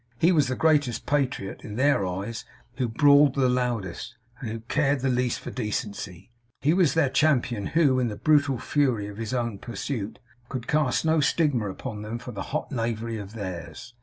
[0.17, 2.43] He was the greatest patriot, in their eyes,
[2.77, 6.31] who brawled the loudest, and who cared the least for decency.
[6.61, 10.17] He was their champion who, in the brutal fury of his own pursuit,
[10.49, 13.93] could cast no stigma upon them for the hot knavery of theirs.